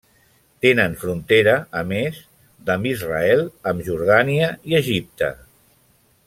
[0.65, 2.17] Tenen frontera, a més
[2.69, 5.31] d'amb Israel, amb Jordània i Egipte.